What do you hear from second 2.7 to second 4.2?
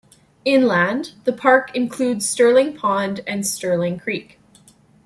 Pond and Sterling